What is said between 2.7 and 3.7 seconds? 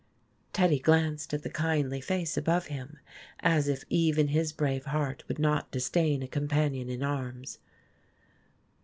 him, as